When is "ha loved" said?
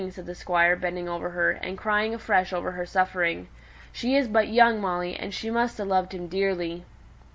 5.77-6.11